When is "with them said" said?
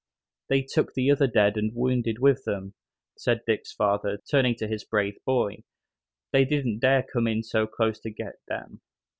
2.17-3.41